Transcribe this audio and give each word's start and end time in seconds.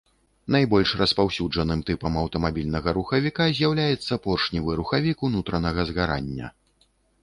Найбольш 0.53 0.93
распаўсюджаным 1.01 1.83
тыпам 1.91 2.17
аўтамабільнага 2.23 2.89
рухавіка 2.99 3.43
з'яўляецца 3.61 4.13
поршневы 4.27 4.71
рухавік 4.85 5.17
унутранага 5.31 5.81
згарання. 5.93 6.47